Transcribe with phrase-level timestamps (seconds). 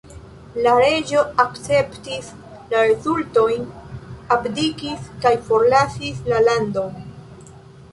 [0.67, 2.31] La reĝo akceptis
[2.71, 3.69] la rezultojn,
[4.39, 7.01] abdikis kaj forlasis la landon.